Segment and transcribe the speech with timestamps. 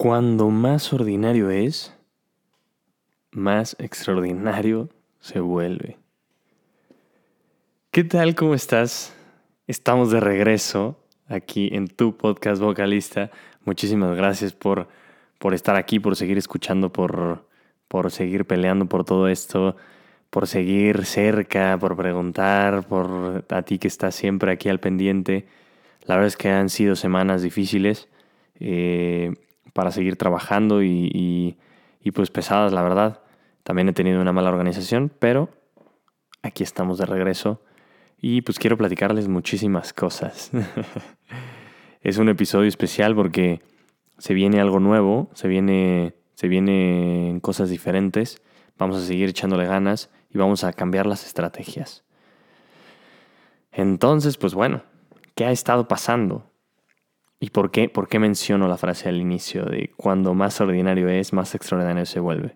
[0.00, 1.94] Cuando más ordinario es,
[3.32, 4.88] más extraordinario
[5.18, 5.98] se vuelve.
[7.90, 8.34] ¿Qué tal?
[8.34, 9.14] ¿Cómo estás?
[9.66, 10.96] Estamos de regreso
[11.28, 13.30] aquí en tu podcast vocalista.
[13.66, 14.88] Muchísimas gracias por,
[15.38, 17.46] por estar aquí, por seguir escuchando, por,
[17.86, 19.76] por seguir peleando por todo esto,
[20.30, 25.46] por seguir cerca, por preguntar, por a ti que estás siempre aquí al pendiente.
[26.06, 28.08] La verdad es que han sido semanas difíciles.
[28.60, 29.34] Eh,
[29.72, 31.56] para seguir trabajando y,
[32.14, 33.20] pues pesadas, la verdad.
[33.62, 35.50] También he tenido una mala organización, pero
[36.42, 37.62] aquí estamos de regreso
[38.20, 40.50] y pues quiero platicarles muchísimas cosas.
[42.02, 43.60] es un episodio especial porque
[44.18, 48.40] se viene algo nuevo, se viene se vienen cosas diferentes,
[48.78, 52.02] vamos a seguir echándole ganas y vamos a cambiar las estrategias.
[53.72, 54.82] Entonces, pues bueno,
[55.34, 56.49] ¿qué ha estado pasando?
[57.42, 61.32] ¿Y por qué, por qué menciono la frase al inicio de cuando más ordinario es,
[61.32, 62.54] más extraordinario se vuelve?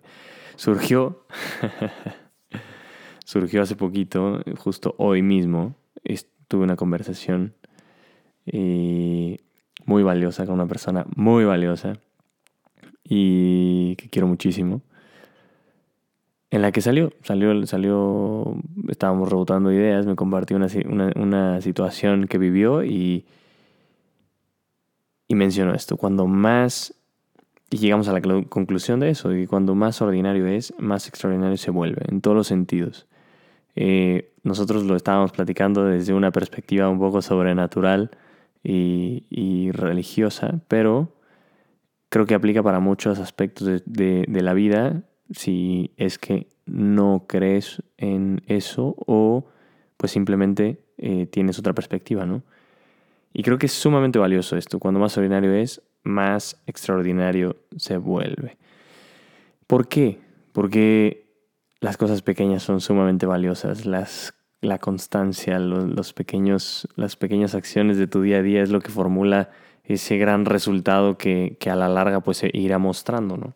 [0.57, 1.25] Surgió,
[3.25, 5.75] surgió hace poquito, justo hoy mismo,
[6.47, 7.55] tuve una conversación
[8.45, 9.39] eh,
[9.85, 11.93] muy valiosa con una persona muy valiosa
[13.03, 14.83] y que quiero muchísimo.
[16.51, 18.55] En la que salió, salió, salió,
[18.87, 23.25] estábamos rebotando ideas, me compartió una, una, una situación que vivió y,
[25.27, 26.93] y menciono esto, cuando más,
[27.69, 31.71] y llegamos a la conclusión de eso, y cuando más ordinario es, más extraordinario se
[31.71, 33.07] vuelve, en todos los sentidos.
[33.75, 38.11] Eh, nosotros lo estábamos platicando desde una perspectiva un poco sobrenatural
[38.63, 41.13] y, religiosa, pero
[42.09, 48.41] creo que aplica para muchos aspectos de, la vida si es que no crees en
[48.47, 49.47] eso o
[49.97, 52.43] pues simplemente eh, tienes otra perspectiva, ¿no?
[53.37, 54.79] Y creo que es sumamente valioso esto.
[54.79, 58.57] Cuando más ordinario es, más extraordinario se vuelve.
[59.67, 60.21] ¿Por qué?
[60.53, 61.27] Porque
[61.81, 63.85] las cosas pequeñas son sumamente valiosas.
[63.85, 68.79] Las, la constancia, los, pequeños, las pequeñas acciones de tu día a día es lo
[68.79, 69.49] que formula
[69.83, 73.53] ese gran resultado que, a la larga pues irá mostrando, ¿no?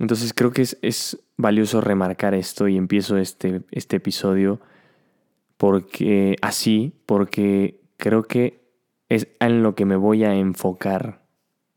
[0.00, 4.60] Entonces creo que es, es valioso remarcar esto y empiezo este, este episodio
[5.58, 8.66] porque así, porque creo que
[9.08, 11.22] es en lo que me voy a enfocar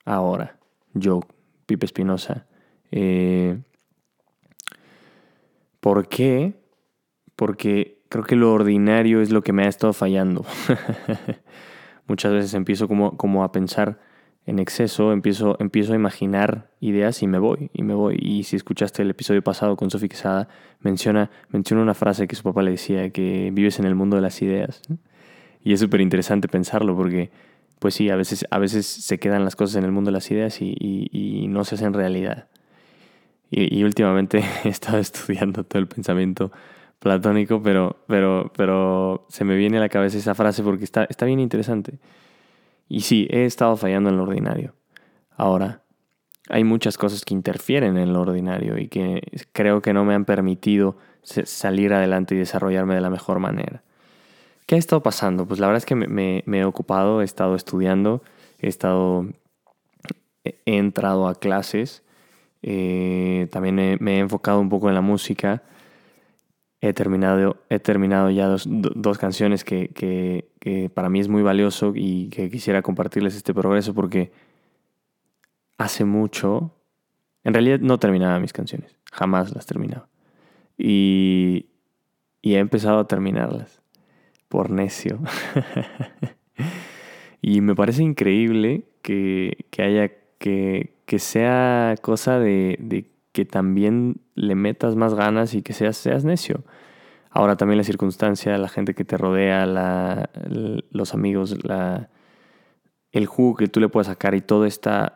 [0.06, 0.58] ahora,
[0.94, 1.22] yo,
[1.66, 2.48] Pipe Espinosa.
[2.92, 3.60] Eh,
[5.80, 6.54] ¿Por qué?
[7.36, 10.46] Porque creo que lo ordinario es lo que me ha estado fallando.
[12.08, 14.00] Muchas veces empiezo como, como a pensar
[14.46, 18.18] en exceso, empiezo, empiezo a imaginar ideas y me voy, y me voy.
[18.20, 20.48] Y si escuchaste el episodio pasado con Sofía Quesada,
[20.80, 24.24] menciona, menciona una frase que su papá le decía, que vives en el mundo de
[24.24, 24.82] las ideas.
[25.64, 27.32] Y es súper interesante pensarlo porque,
[27.80, 30.30] pues sí, a veces, a veces se quedan las cosas en el mundo de las
[30.32, 32.48] ideas y, no se hacen realidad.
[33.52, 36.52] Y, últimamente he estado estudiando todo el pensamiento
[37.00, 41.26] platónico, pero, pero, pero se me viene a la cabeza esa frase porque está, está
[41.26, 42.00] bien interesante.
[42.88, 44.76] Y sí, he estado fallando en lo ordinario.
[45.32, 45.84] Ahora,
[46.50, 49.22] hay muchas cosas que interfieren en lo ordinario y que
[49.52, 53.84] creo que no me han permitido salir adelante y desarrollarme de la mejor manera.
[54.70, 55.48] ¿Qué ha estado pasando?
[55.48, 58.22] Pues la verdad es que me, he ocupado, he estado estudiando,
[58.60, 59.26] he estado,
[60.44, 62.04] he entrado a clases,
[62.62, 65.64] eh, también me he enfocado un poco en la música.
[66.82, 72.52] He terminado, he terminado ya dos, canciones que, para mí es muy valioso y que
[72.52, 74.32] quisiera compartirles este progreso porque
[75.80, 76.76] hace mucho,
[77.44, 80.10] en realidad no terminaba mis canciones, jamás las terminaba.
[80.78, 81.66] Y
[82.44, 83.79] he empezado a terminarlas
[84.50, 85.20] por necio.
[87.42, 94.96] y me parece increíble que, haya que, que, sea cosa de, que también le metas
[94.96, 96.64] más ganas y que seas, seas necio.
[97.30, 100.30] Ahora también la circunstancia, la gente que te rodea, la,
[100.92, 102.10] los amigos, la,
[103.12, 105.16] el jugo que tú le puedes sacar y toda esta,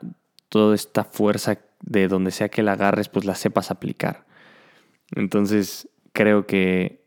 [0.49, 4.25] toda esta fuerza de donde sea que la agarres, pues la sepas aplicar.
[5.15, 7.02] Entonces creo que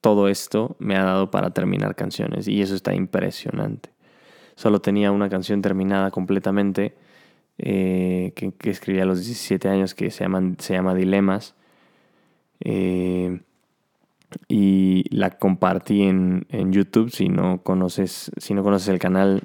[0.00, 3.90] todo esto me ha dado para terminar canciones y eso está impresionante.
[4.54, 6.94] Solo tenía una canción terminada completamente
[7.58, 10.26] eh, que, escribí a los 17 años que se,
[10.58, 11.54] se llama Dilemas
[12.60, 13.40] eh,
[14.46, 17.10] y la compartí en, YouTube.
[17.10, 19.42] Si no, conoces, si no conoces el canal,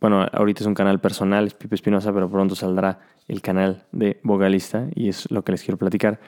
[0.00, 4.20] bueno, ahorita es un canal personal, es Pipe Espinosa, pero pronto saldrá el canal de
[4.22, 6.20] vocalista y es lo que les quiero platicar.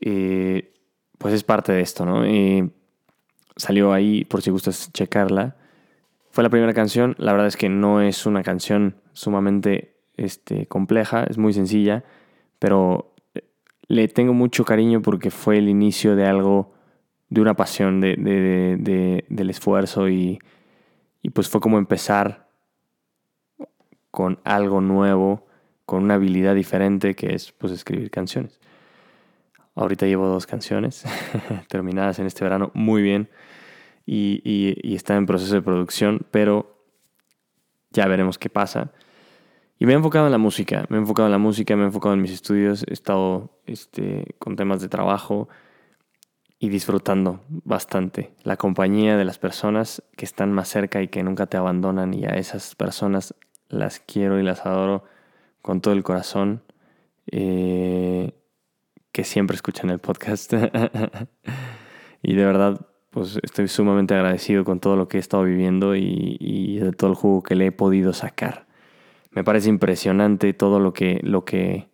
[0.00, 0.72] Eh,
[1.18, 2.26] pues es parte de esto, ¿no?
[2.26, 2.70] Y
[3.56, 5.56] salió ahí, por si gustas checarla.
[6.30, 11.24] Fue la primera canción, la verdad es que no es una canción sumamente este, compleja,
[11.24, 12.04] es muy sencilla,
[12.58, 13.42] pero eh,
[13.88, 16.72] le tengo mucho cariño porque fue el inicio de algo,
[17.28, 20.38] de una pasión, de, del esfuerzo y,
[21.22, 22.48] y pues fue como empezar
[24.10, 25.46] con algo nuevo,
[25.84, 28.60] con una habilidad diferente que es pues escribir canciones.
[29.78, 31.04] Ahorita llevo dos canciones
[31.68, 33.30] terminadas en este verano muy bien
[34.04, 36.82] y, y, está en proceso de producción, pero
[37.90, 38.90] ya veremos qué pasa.
[39.78, 41.86] Y me he enfocado en la música, me he enfocado en la música, me he
[41.86, 45.48] enfocado en mis estudios, he estado este, con temas de trabajo
[46.58, 51.46] y disfrutando bastante la compañía de las personas que están más cerca y que nunca
[51.46, 53.32] te abandonan y a esas personas
[53.68, 55.04] las quiero y las adoro
[55.62, 56.62] con todo el corazón.
[57.30, 58.32] Eh,
[59.12, 60.52] que siempre escuchan el podcast.
[62.22, 66.78] y de verdad, pues estoy sumamente agradecido con todo lo que he estado viviendo y,
[66.78, 68.66] de todo el jugo que le he podido sacar.
[69.30, 71.88] Me parece impresionante todo lo que, lo que,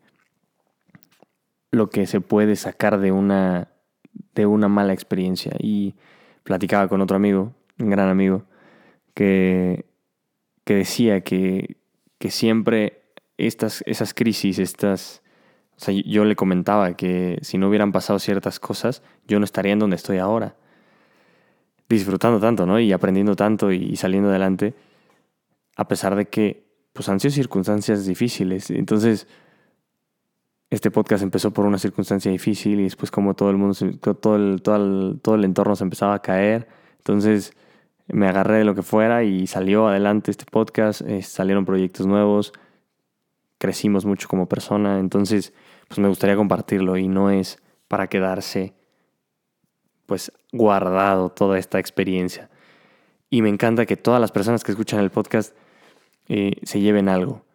[1.70, 3.68] lo que se puede sacar de una,
[4.34, 5.52] de una mala experiencia.
[5.58, 5.94] Y
[6.42, 8.44] platicaba con otro amigo, un gran amigo,
[9.14, 9.86] que,
[10.64, 11.78] que decía que,
[12.18, 13.02] que siempre
[13.36, 15.23] estas, esas crisis, estas,
[15.76, 19.72] o sea, yo le comentaba que si no hubieran pasado ciertas cosas, yo no estaría
[19.72, 20.54] en donde estoy ahora.
[21.88, 22.78] Disfrutando tanto, ¿no?
[22.78, 24.74] Y aprendiendo tanto y saliendo adelante,
[25.76, 28.70] a pesar de que pues han sido circunstancias difíciles.
[28.70, 29.26] Entonces,
[30.70, 33.76] este podcast empezó por una circunstancia difícil y después como todo el mundo,
[34.20, 36.68] todo el, todo el, entorno se empezaba a caer.
[36.98, 37.52] Entonces,
[38.06, 42.52] me agarré de lo que fuera y salió adelante este podcast, eh, salieron proyectos nuevos,
[43.64, 45.54] crecimos mucho como persona, entonces
[45.88, 48.74] pues me gustaría compartirlo y no es para quedarse
[50.04, 52.50] pues guardado toda esta experiencia.
[53.30, 55.56] Y me encanta que todas las personas que escuchan el podcast
[56.28, 57.46] eh, se lleven algo.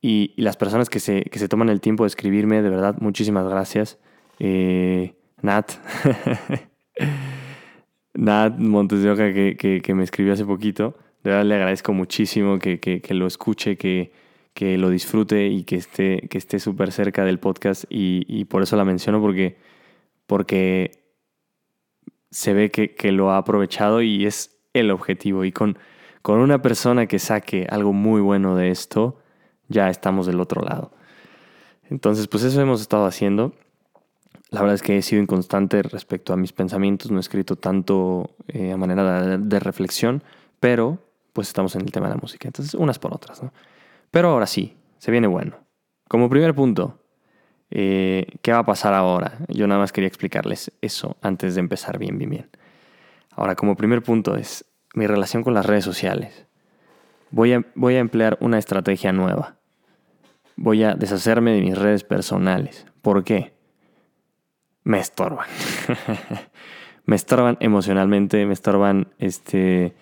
[0.00, 3.48] Y, las personas que se, que se, toman el tiempo de escribirme, de verdad, muchísimas
[3.48, 4.00] gracias.
[4.40, 5.70] Eh, Nat,
[8.14, 10.96] Nat Montes de Oca, que, que, me escribió hace poquito.
[11.22, 14.10] De verdad le agradezco muchísimo que, que lo escuche, que,
[14.54, 18.76] que lo disfrute y que esté que esté súper cerca del podcast y, por eso
[18.76, 19.56] la menciono porque,
[20.26, 21.04] porque
[22.30, 25.44] se ve que, lo ha aprovechado y es el objetivo.
[25.44, 25.78] Y con,
[26.22, 29.18] con una persona que saque algo muy bueno de esto
[29.68, 30.92] ya estamos del otro lado.
[31.88, 33.54] Entonces pues eso hemos estado haciendo.
[34.50, 38.36] La verdad es que he sido inconstante respecto a mis pensamientos no he escrito tanto
[38.48, 40.22] eh, a manera de, de reflexión
[40.60, 40.98] pero
[41.32, 42.48] pues estamos en el tema de la música.
[42.48, 43.52] Entonces unas por otras ¿no?
[44.12, 45.56] Pero ahora sí, se viene bueno.
[46.06, 47.00] Como primer punto,
[47.70, 49.38] eh, ¿qué va a pasar ahora?
[49.48, 52.50] Yo nada más quería explicarles eso antes de empezar bien, bien, bien.
[53.30, 56.46] Ahora, como primer punto es mi relación con las redes sociales.
[57.30, 59.56] Voy a, voy a emplear una estrategia nueva.
[60.56, 62.86] Voy a deshacerme de mis redes personales.
[63.00, 63.54] ¿Por qué?
[64.84, 65.48] Me estorban.
[67.06, 69.94] me estorban emocionalmente, me estorban este,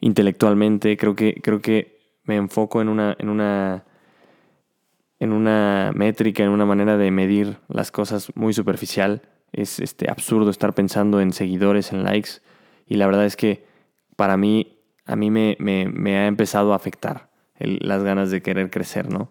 [0.00, 0.96] intelectualmente.
[0.96, 1.95] Creo que, creo que
[2.26, 3.84] me enfoco en una, en una,
[5.18, 9.22] en una métrica, en una manera de medir las cosas muy superficial.
[9.52, 12.30] Es este, absurdo estar pensando en seguidores, en likes.
[12.86, 13.64] Y la verdad es que
[14.16, 19.10] para mí, a mí me, me, ha empezado a afectar las ganas de querer crecer,
[19.10, 19.30] ¿no?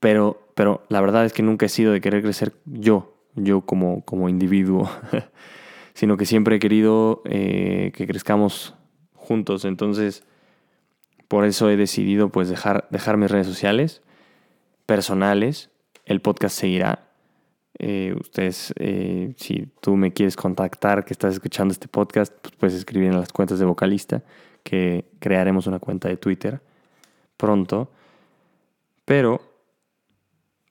[0.00, 4.04] Pero, pero la verdad es que nunca he sido de querer crecer yo, yo como,
[4.04, 4.88] como individuo,
[5.94, 8.76] sino que siempre he querido eh, que crezcamos
[9.14, 9.64] juntos.
[9.64, 10.24] Entonces,
[11.28, 14.02] por eso he decidido pues dejar, dejar mis redes sociales
[14.86, 15.70] personales.
[16.06, 17.04] El podcast seguirá.
[17.78, 22.74] Eh, ustedes, eh, si tú me quieres contactar, que estás escuchando este podcast, pues puedes
[22.74, 24.22] escribir en las cuentas de vocalista,
[24.64, 26.60] que crearemos una cuenta de Twitter
[27.36, 27.90] pronto.
[29.04, 29.42] Pero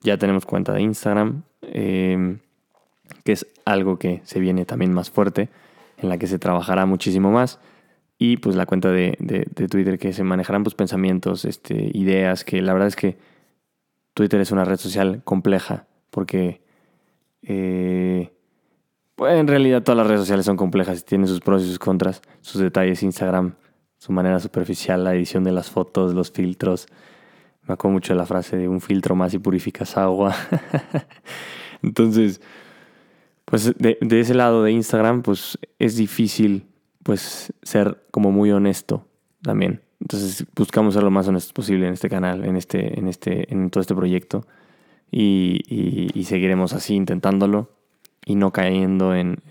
[0.02, 2.40] ya tenemos cuenta de Instagram, em,
[3.24, 5.50] que es algo que se viene también más fuerte,
[5.98, 7.60] en la que se trabajará muchísimo más
[8.17, 9.15] y pues la cuenta de,
[9.69, 13.17] Twitter que se manejarán pues pensamientos, este, ideas, que la verdad es que
[14.13, 16.62] Twitter es una red social compleja porque
[17.43, 18.31] eh,
[19.15, 21.79] pues en realidad todas las redes sociales son complejas y tienen sus pros y sus
[21.79, 23.53] contras, sus detalles, Instagram,
[23.97, 26.88] su manera superficial, la edición de las fotos, los filtros.
[27.63, 30.36] Me acuerdo mucho de la frase de un filtro más y purificas agua.
[31.83, 32.41] Entonces,
[33.45, 36.65] pues de, de ese lado de Instagram, pues es difícil
[37.08, 39.08] pues ser como muy honesto
[39.42, 39.82] también.
[40.02, 43.70] Entonces buscamos ser lo más honestos posible en este canal, en este, en este, en
[43.70, 44.46] todo este proyecto.
[45.10, 47.72] Y, seguiremos así intentándolo
[48.26, 49.42] y no cayendo en,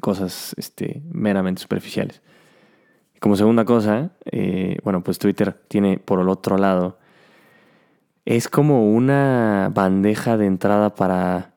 [0.00, 2.22] cosas este, meramente superficiales.
[3.18, 6.98] Como segunda cosa, eh, bueno, pues Twitter tiene por el otro lado
[8.24, 11.56] es como una bandeja de entrada para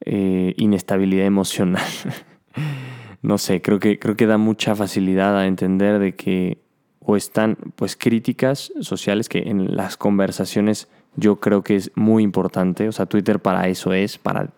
[0.00, 1.84] eh, inestabilidad emocional.
[3.24, 6.58] no sé, creo que, creo que da mucha facilidad a entender de que
[7.00, 12.86] o están pues críticas sociales que en las conversaciones yo creo que es muy importante.
[12.86, 14.50] O sea, Twitter para eso es, para,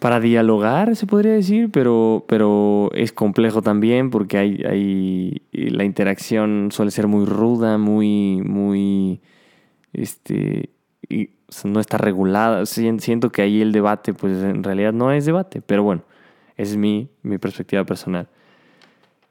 [0.00, 6.70] para dialogar, se podría decir, pero, pero es complejo también porque hay, hay, la interacción
[6.72, 9.20] suele ser muy ruda, muy, muy,
[9.92, 10.70] este,
[11.62, 12.66] no está regulada.
[12.66, 16.02] Siento que ahí el debate, pues en realidad no es debate, pero bueno,
[16.58, 18.28] es mi, mi perspectiva personal.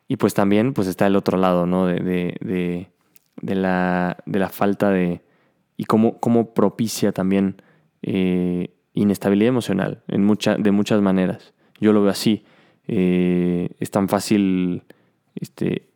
[0.07, 1.85] Y pues también pues está el otro lado, ¿no?
[1.85, 2.89] De, de,
[3.41, 5.21] de, la, de la falta de...
[5.75, 7.61] y cómo, cómo propicia también
[8.01, 11.53] eh, inestabilidad emocional en mucha, de muchas maneras.
[11.79, 12.45] Yo lo veo así.
[12.87, 14.83] Eh, es tan fácil
[15.35, 15.89] este,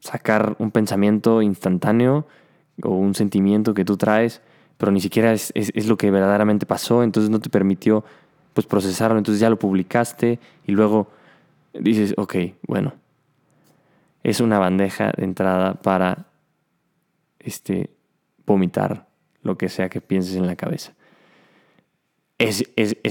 [0.00, 2.26] sacar un pensamiento instantáneo
[2.82, 4.42] o un sentimiento que tú traes,
[4.76, 8.04] pero ni siquiera es, es, lo que verdaderamente pasó, entonces no te permitió
[8.54, 11.08] pues procesarlo, entonces ya lo publicaste y luego
[11.74, 12.94] dices, ok, bueno,
[14.22, 16.26] es una bandeja de entrada para
[17.40, 17.90] este,
[18.46, 19.06] vomitar
[19.42, 20.94] lo que sea que pienses en la cabeza.
[22.38, 22.64] Es,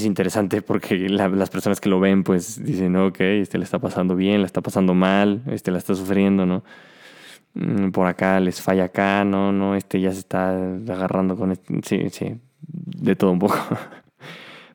[0.03, 4.41] interesante porque las personas que lo ven pues dicen, ok, este le está pasando bien,
[4.41, 6.63] le está pasando mal, este la está sufriendo, ¿no?
[7.53, 11.73] Mm, por acá les falla acá, no, no, este ya se está agarrando con este,
[11.83, 12.35] sí, sí,
[12.67, 13.57] de todo un poco.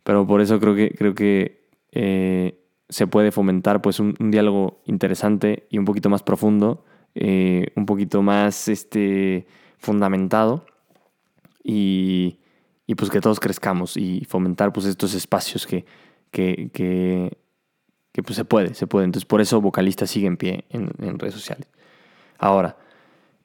[0.09, 5.67] Pero por eso creo que, creo que eh, se puede fomentar pues un, diálogo interesante
[5.69, 6.83] y un poquito más profundo,
[7.15, 9.47] eh, un poquito más este,
[9.77, 10.65] fundamentado
[11.62, 12.38] y,
[12.87, 15.85] y, pues que todos crezcamos y fomentar pues estos espacios que,
[16.31, 19.05] que, que, pues se puede, se puede.
[19.05, 21.69] Entonces por eso Vocalista sigue en pie en, en redes sociales.
[22.38, 22.79] Ahora,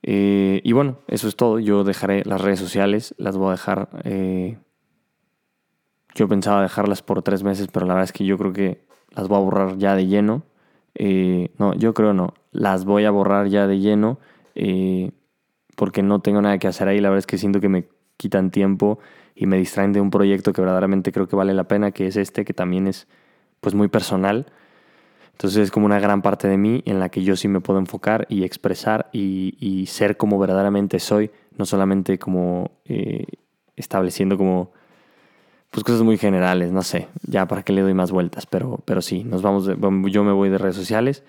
[0.02, 1.60] eh, y bueno, eso es todo.
[1.60, 3.90] Yo dejaré las redes sociales, las voy a dejar...
[6.16, 9.28] Yo pensaba dejarlas por tres meses, pero la verdad es que yo creo que las
[9.28, 10.44] voy a borrar ya de lleno.
[10.96, 12.34] Eh, no, yo creo no.
[12.52, 14.20] Las voy a borrar ya de lleno
[14.56, 15.12] eh,
[15.76, 17.00] porque no tengo nada que hacer ahí.
[17.00, 19.00] La verdad es que siento que me quitan tiempo
[19.36, 22.16] y me distraen de un proyecto que verdaderamente creo que vale la pena, que es
[22.16, 23.08] este, que también es
[23.60, 24.46] pues muy personal.
[25.32, 27.80] Entonces es como una gran parte de mí en la que yo sí me puedo
[27.80, 33.26] enfocar y expresar y, ser como verdaderamente soy, no solamente como eh,
[33.76, 34.72] estableciendo como
[35.74, 39.02] pues cosas muy generales, no sé, ya para qué le doy más vueltas, pero, pero
[39.02, 39.68] sí, nos vamos,
[40.12, 41.24] yo me voy de redes sociales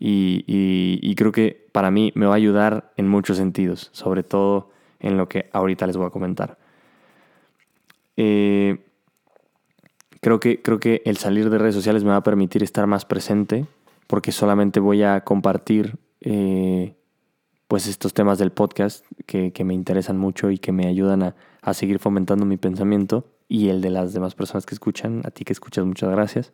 [0.00, 5.16] y, creo que para mí me va a ayudar en muchos sentidos, sobre todo en
[5.16, 6.58] lo que ahorita les voy a comentar.
[8.16, 8.78] Eh,
[10.20, 13.04] creo, que, creo que el salir de redes sociales me va a permitir estar más
[13.04, 13.66] presente
[14.08, 16.96] porque solamente voy a compartir eh,
[17.68, 21.72] pues estos temas del podcast que, me interesan mucho y que me ayudan a, a
[21.72, 25.22] seguir fomentando mi pensamiento y el de las demás personas que escuchan.
[25.24, 26.52] A ti que escuchas, muchas gracias.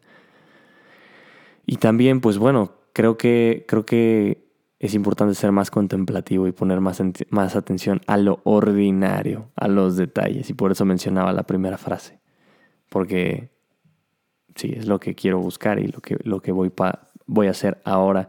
[1.67, 4.47] Y también, pues bueno, creo que, creo que
[4.79, 9.97] es importante ser más contemplativo y poner más, más atención a lo ordinario, a los
[9.97, 10.51] detalles.
[10.51, 12.21] Y por eso mencionaba la primera frase.
[12.89, 13.51] Porque
[14.57, 17.51] sí, es lo que quiero buscar y lo que, lo que voy, pa, voy a
[17.51, 18.29] hacer ahora.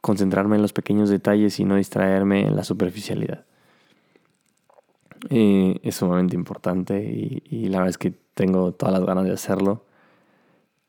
[0.00, 3.44] Concentrarme en los pequeños detalles y no distraerme en la superficialidad
[5.28, 9.84] es sumamente importante y, la verdad es que tengo todas las ganas de hacerlo.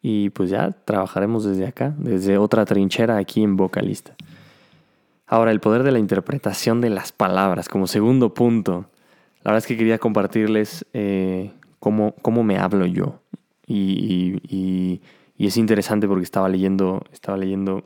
[0.01, 4.15] Y pues ya trabajaremos desde acá, desde otra trinchera aquí en Vocalista.
[5.27, 8.85] Ahora, el poder de la interpretación de las palabras como segundo punto.
[9.43, 13.19] La verdad es que quería compartirles eh, cómo, cómo, me hablo yo.
[13.67, 15.01] Y, y,
[15.37, 17.83] es interesante porque estaba leyendo, estaba leyendo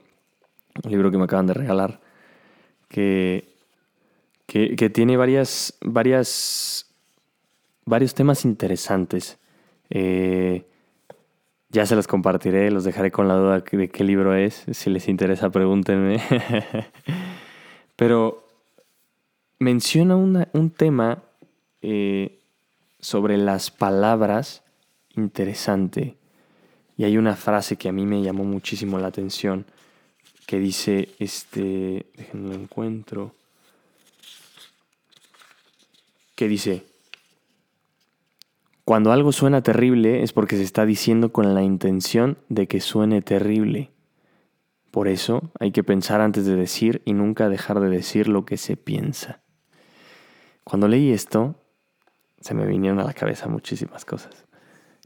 [0.84, 2.02] un libro que me acaban de regalar
[2.90, 3.55] que
[4.46, 6.94] que, tiene varias, varias,
[7.86, 9.38] varios temas interesantes.
[9.90, 10.66] Eh,
[11.70, 14.66] ya se los compartiré, los dejaré con la duda de qué libro es.
[14.72, 16.22] Si les interesa, pregúntenme.
[17.96, 18.48] Pero
[19.60, 21.24] menciona un tema
[21.82, 22.40] eh,
[23.00, 24.64] sobre las palabras
[25.16, 26.18] interesante.
[26.98, 29.66] Y hay una frase que a mí me llamó muchísimo la atención
[30.48, 33.34] que dice, este, déjenme lo encuentro
[36.36, 36.86] que dice,
[38.84, 43.22] cuando algo suena terrible es porque se está diciendo con la intención de que suene
[43.22, 43.92] terrible.
[44.92, 48.58] Por eso hay que pensar antes de decir y nunca dejar de decir lo que
[48.58, 49.42] se piensa.
[50.64, 51.56] Cuando leí esto,
[52.40, 54.46] se me vinieron a la cabeza muchísimas cosas.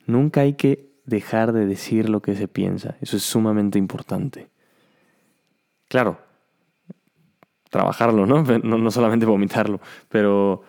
[0.06, 2.98] Nunca hay que dejar de decir lo que se piensa.
[3.02, 4.50] Eso es sumamente importante.
[5.88, 6.20] Claro,
[7.70, 8.44] trabajarlo, ¿no?
[8.64, 10.64] No, no solamente vomitarlo, pero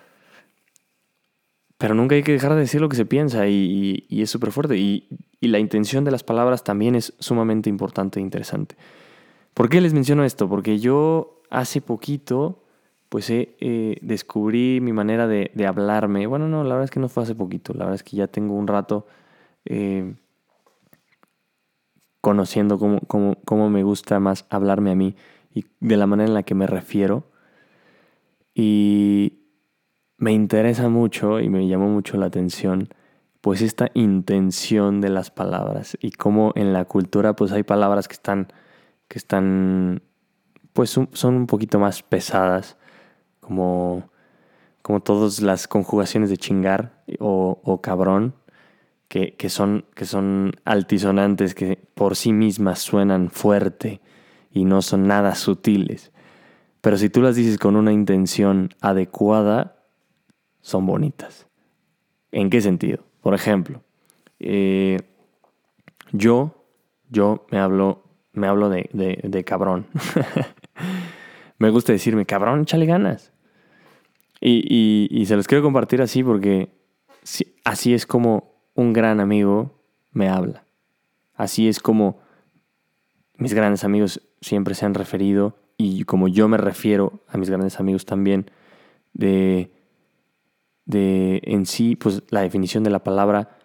[1.80, 4.76] pero nunca hay que dejar de decir lo que se piensa y, es súper fuerte.
[4.76, 5.08] Y,
[5.40, 8.76] la intención de las palabras también es sumamente importante e interesante.
[9.54, 10.46] ¿Por qué les menciono esto?
[10.46, 12.62] Porque yo hace poquito,
[13.08, 16.26] pues eh, descubrí mi manera de, hablarme.
[16.26, 17.72] Bueno, no, la verdad es que no fue hace poquito.
[17.72, 19.06] La verdad es que ya tengo un rato
[19.64, 20.16] eh,
[22.20, 23.00] conociendo cómo,
[23.46, 25.16] cómo, me gusta más hablarme a mí
[25.54, 27.24] y de la manera en la que me refiero.
[28.54, 29.39] Y
[30.20, 32.88] me interesa mucho y me llamó mucho la atención
[33.40, 38.14] pues esta intención de las palabras y cómo en la cultura pues hay palabras que
[38.14, 38.48] están
[39.08, 40.02] que están
[40.72, 42.76] pues son un poquito más pesadas
[43.40, 44.10] como
[44.82, 48.34] como todas las conjugaciones de chingar o, cabrón
[49.08, 54.00] que, son, que son altisonantes que por sí mismas suenan fuerte
[54.52, 56.12] y no son nada sutiles.
[56.80, 59.79] Pero si tú las dices con una intención adecuada,
[60.60, 61.46] son bonitas.
[62.32, 63.04] ¿En qué sentido?
[63.22, 63.82] Por ejemplo,
[64.38, 64.98] eh,
[66.12, 66.64] yo,
[67.10, 68.02] yo me hablo,
[68.32, 69.86] me hablo de, cabrón.
[71.58, 73.32] me gusta decirme, cabrón, échale ganas.
[74.40, 76.70] Y, se los quiero compartir así porque
[77.64, 79.78] así es como un gran amigo
[80.12, 80.64] me habla.
[81.34, 82.20] Así es como
[83.36, 87.80] mis grandes amigos siempre se han referido y como yo me refiero a mis grandes
[87.80, 88.50] amigos también
[89.12, 89.70] de
[90.90, 93.56] de en sí, pues la definición de la palabra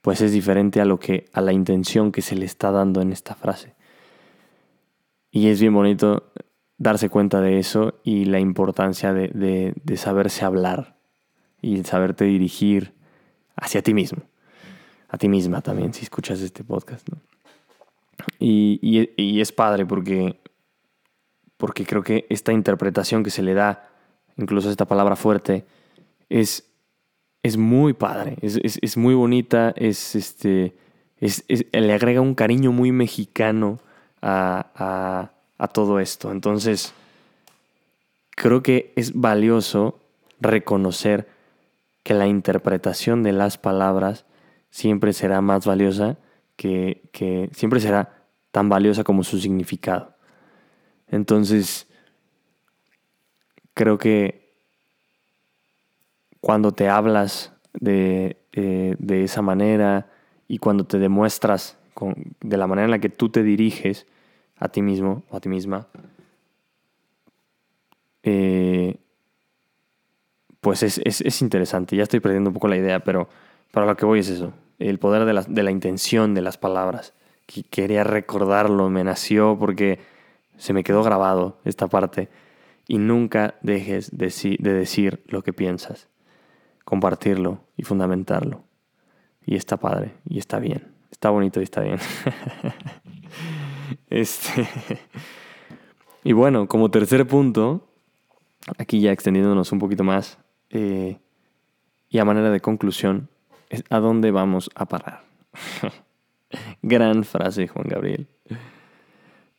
[0.00, 3.12] pues es diferente a lo que a la intención que se le está dando en
[3.12, 3.74] esta frase.
[5.30, 6.32] Y es bien bonito
[6.76, 10.96] darse cuenta de eso y la importancia de, saberse hablar
[11.60, 12.94] y saberte dirigir
[13.56, 14.24] hacia ti mismo,
[15.08, 17.08] a ti misma también, si escuchas este podcast.
[18.40, 18.80] Y,
[19.16, 20.40] y, es padre porque,
[21.56, 23.88] porque creo que esta interpretación que se le da,
[24.36, 25.64] incluso esta palabra fuerte,
[26.28, 26.70] es,
[27.42, 30.74] es muy padre, es, muy bonita, es este,
[31.18, 33.80] es, le agrega un cariño muy mexicano
[34.20, 36.30] a, a, todo esto.
[36.30, 36.92] Entonces,
[38.30, 40.00] creo que es valioso
[40.40, 41.28] reconocer
[42.02, 44.24] que la interpretación de las palabras
[44.70, 46.18] siempre será más valiosa
[46.56, 50.14] que, que, siempre será tan valiosa como su significado.
[51.08, 51.86] Entonces,
[53.74, 54.41] creo que
[56.42, 58.36] cuando te hablas de,
[59.08, 60.08] esa manera
[60.48, 61.78] y cuando te demuestras
[62.40, 64.06] de la manera en la que tú te diriges
[64.58, 65.86] a ti mismo o a ti misma,
[68.24, 68.96] eh,
[70.60, 71.94] pues es, interesante.
[71.94, 73.28] Ya estoy perdiendo un poco la idea, pero
[73.70, 76.58] para lo que voy es eso, el poder de la, de la intención de las
[76.58, 77.14] palabras.
[77.70, 80.00] Quería recordarlo, me nació porque
[80.56, 82.28] se me quedó grabado esta parte.
[82.88, 86.08] Y nunca dejes de decir lo que piensas
[86.84, 88.64] compartirlo y fundamentarlo.
[89.44, 91.98] Y está padre, y está bien, está bonito y está bien.
[94.10, 94.68] este.
[96.24, 97.88] Y bueno, como tercer punto,
[98.78, 100.38] aquí ya extendiéndonos un poquito más,
[100.70, 101.18] eh,
[102.08, 103.28] y a manera de conclusión,
[103.90, 105.24] a dónde vamos a parar.
[106.82, 108.28] Gran frase, Juan Gabriel.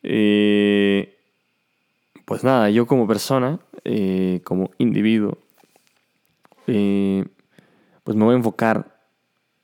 [0.02, 1.18] Eh,
[2.24, 5.38] pues nada, yo como persona, eh, como individuo,
[6.66, 7.24] eh,
[8.02, 9.00] pues me voy a enfocar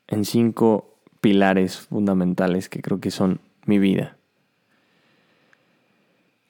[0.07, 4.17] en cinco pilares fundamentales que creo que son mi vida.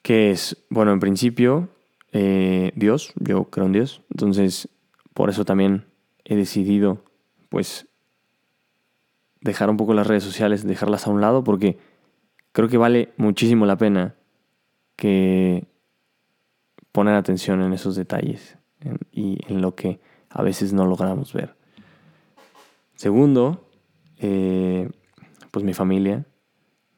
[0.02, 1.68] Que es, bueno, en principio,
[2.12, 4.68] eh, Dios, yo creo en Dios, entonces
[5.14, 5.84] por eso también
[6.24, 7.04] he decidido,
[7.48, 7.86] pues,
[9.40, 11.78] dejar un poco las redes sociales, dejarlas a un lado, porque
[12.52, 14.14] creo que vale muchísimo la pena
[14.96, 15.66] que
[16.92, 18.56] poner atención en esos detalles
[19.10, 20.00] y en lo que
[20.32, 21.54] a veces no logramos ver.
[22.94, 23.68] Segundo,
[24.18, 24.88] eh,
[25.50, 26.24] pues mi familia,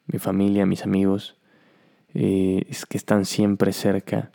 [0.06, 1.36] mi familia, mis amigos,
[2.14, 4.30] eh, es que están siempre cerca,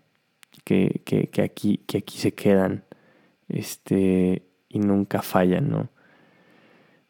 [0.63, 1.01] que,
[1.43, 2.83] aquí, que aquí se quedan
[3.47, 5.89] este, y nunca fallan, ¿no?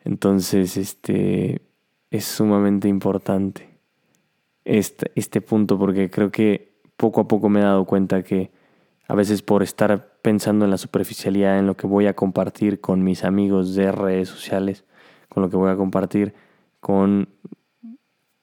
[0.05, 1.61] Entonces, este,
[2.09, 3.69] es sumamente importante
[4.65, 8.51] este, este punto porque creo que poco a poco me he dado cuenta que
[9.07, 13.03] a veces por estar pensando en la superficialidad, en lo que voy a compartir con
[13.03, 14.85] mis amigos de redes sociales,
[15.29, 16.33] con lo que voy a compartir
[16.79, 17.29] con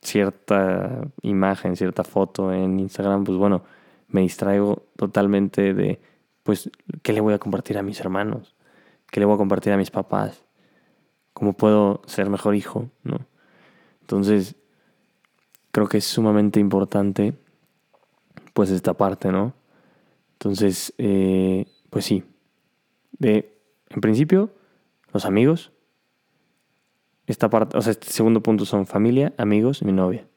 [0.02, 3.64] cierta imagen, cierta foto en Instagram, pues bueno,
[4.08, 6.00] me distraigo totalmente de,
[6.42, 6.70] pues,
[7.02, 8.54] ¿qué le voy a compartir a mis hermanos?
[9.10, 10.44] ¿Qué le voy a compartir a mis papás?
[11.32, 12.88] ¿Cómo puedo ser mejor hijo?
[13.02, 13.26] ¿No?
[14.00, 14.56] Entonces,
[15.72, 17.34] creo que es sumamente importante,
[18.54, 19.54] pues, esta parte, ¿no?
[20.36, 22.24] Entonces, eh, pues sí,
[23.18, 24.50] de, en principio,
[25.12, 25.72] los amigos.
[27.26, 30.28] Esta parte, o sea, este segundo punto son familia, amigos mi novia.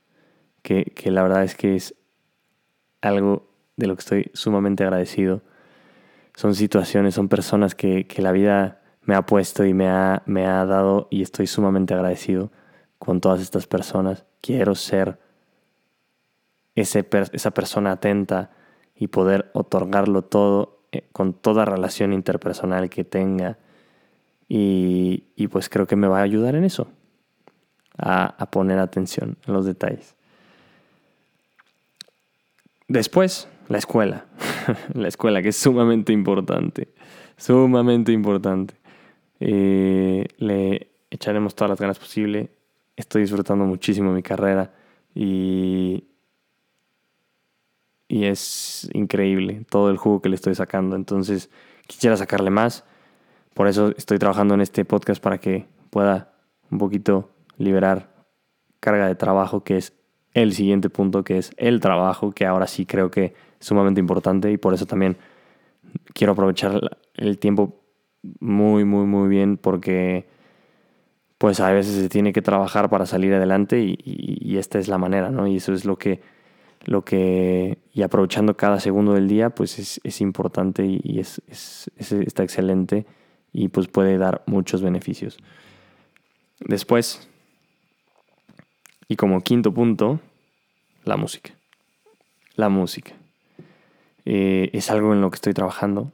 [0.62, 1.96] Que, que la verdad es que es
[3.02, 5.42] algo de lo que estoy sumamente agradecido.
[6.36, 10.46] Son situaciones, son personas que, que la vida me ha puesto y me ha, me
[10.46, 12.52] ha dado y estoy sumamente agradecido
[12.98, 14.26] con todas estas personas.
[14.42, 15.20] Quiero ser
[16.76, 18.52] ese, esa persona atenta
[19.00, 23.58] y poder otorgarlo todo eh, con toda relación interpersonal que tenga.
[24.48, 26.90] Y, y, pues creo que me va a ayudar en eso,
[27.98, 30.16] a, a poner atención en los detalles.
[32.88, 34.26] Después, la escuela.
[34.94, 36.90] la escuela, que es sumamente importante.
[37.38, 38.74] Sumamente importante.
[39.40, 42.50] Eh, le echaremos todas las ganas posible.
[42.98, 44.74] Estoy disfrutando muchísimo mi carrera
[45.16, 46.09] y,
[48.10, 50.98] y es increíble todo el jugo que le estoy sacando.
[50.98, 51.50] Entonces,
[51.88, 52.84] quisiera sacarle más.
[53.54, 56.34] Por eso estoy trabajando en este podcast para que pueda
[56.72, 58.10] un poquito liberar
[58.80, 59.93] carga de trabajo, que es
[60.34, 63.26] el siguiente punto, que es el trabajo, que ahora sí creo que
[63.60, 65.17] es sumamente importante y por eso también
[66.13, 67.80] quiero aprovechar el tiempo
[68.39, 70.28] muy, muy, muy bien porque
[71.38, 75.30] pues a veces se tiene que trabajar para salir adelante y, esta es la manera,
[75.30, 75.48] ¿no?
[75.48, 76.22] Y eso es lo que,
[76.86, 81.89] lo que, y aprovechando cada segundo del día, pues es, es importante y, es, es,
[82.12, 83.06] está excelente
[83.52, 85.38] y pues puede dar muchos beneficios.
[86.60, 87.28] Después,
[89.08, 90.20] y como quinto punto,
[91.04, 91.52] la música.
[92.56, 93.13] La música.
[94.26, 96.12] Eh, es algo en lo que estoy trabajando,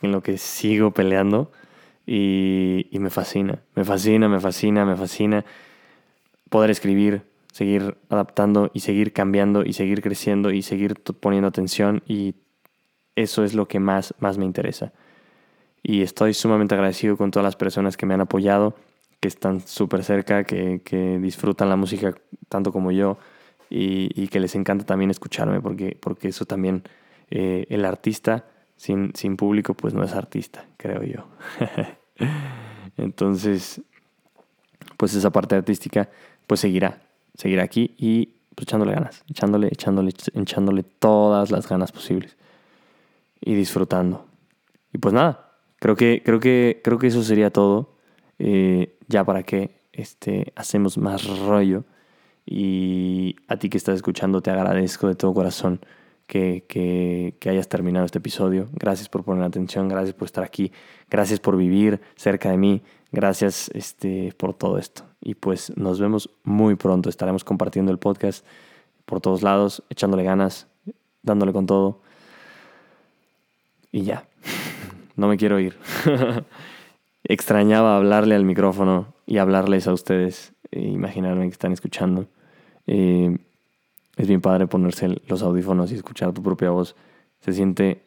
[0.00, 1.50] en lo que sigo peleando
[2.06, 5.44] y, me fascina, me fascina, me fascina, me fascina
[6.50, 12.34] poder escribir, seguir adaptando y seguir cambiando y seguir creciendo y seguir poniendo atención y
[13.14, 14.92] eso es lo que más, más me interesa.
[15.82, 18.74] Y estoy sumamente agradecido con todas las personas que me han apoyado,
[19.20, 22.14] que están súper cerca, que, que, disfrutan la música
[22.48, 23.18] tanto como yo
[23.68, 26.84] y, y, que les encanta también escucharme porque, porque eso también
[27.30, 31.28] eh, el artista sin, sin público pues no es artista, creo yo.
[32.96, 33.82] Entonces,
[34.96, 36.08] pues esa parte artística
[36.46, 37.02] pues seguirá,
[37.34, 42.36] seguirá aquí y pues, echándole ganas, echándole, echándole, echándole todas las ganas posibles
[43.40, 44.26] y disfrutando.
[44.92, 47.96] Y pues nada, creo que, creo que, creo que eso sería todo.
[48.38, 51.84] Eh, ya para que este, hacemos más rollo.
[52.44, 55.80] Y a ti que estás escuchando te agradezco de todo corazón
[56.32, 58.68] que, hayas terminado este episodio.
[58.72, 60.72] Gracias por poner atención, gracias por estar aquí,
[61.10, 65.04] gracias por vivir cerca de mí, gracias este, por todo esto.
[65.20, 67.10] Y pues nos vemos muy pronto.
[67.10, 68.46] Estaremos compartiendo el podcast
[69.04, 70.68] por todos lados, echándole ganas,
[71.22, 72.00] dándole con todo.
[73.90, 74.26] Y ya,
[75.16, 75.76] no me quiero ir.
[77.24, 82.26] Extrañaba hablarle al micrófono y hablarles a ustedes, e imaginarme que están escuchando.
[82.86, 83.36] Eh,
[84.16, 86.94] es bien padre ponerse los audífonos y escuchar tu propia voz.
[87.40, 88.02] Se siente,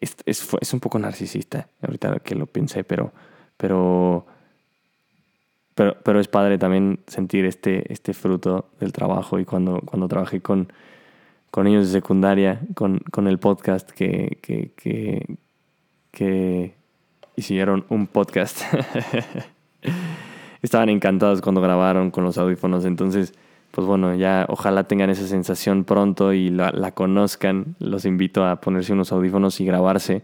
[0.00, 3.12] es, es, un poco narcisista, ahorita que lo pensé, pero,
[3.56, 4.26] pero,
[5.74, 10.40] pero, pero es padre también sentir este, este fruto del trabajo y cuando, cuando trabajé
[10.40, 10.72] con,
[11.50, 15.36] con niños de secundaria, con, con el podcast que, que, que,
[16.10, 16.74] que
[17.34, 18.60] hicieron un podcast.
[20.62, 23.32] Estaban encantados cuando grabaron con los audífonos, entonces
[23.76, 27.76] pues bueno, ya ojalá tengan esa sensación pronto y la, conozcan.
[27.78, 30.22] Los invito a ponerse unos audífonos y grabarse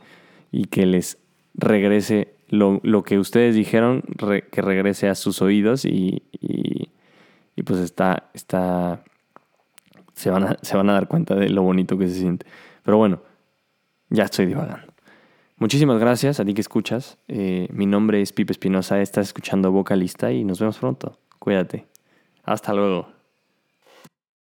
[0.50, 1.18] y que les
[1.52, 4.04] regrese lo, que ustedes dijeron,
[4.50, 9.04] que regrese a sus oídos y, y, pues está, está,
[10.14, 12.46] se van, a, se van a dar cuenta de lo bonito que se siente.
[12.82, 13.20] Pero bueno,
[14.08, 14.94] ya estoy divagando.
[15.58, 17.18] Muchísimas gracias a ti que escuchas.
[17.28, 21.18] Eh, mi nombre es Pipe Espinosa, estás escuchando Vocalista y nos vemos pronto.
[21.38, 21.84] Cuídate.
[22.44, 23.11] Hasta luego.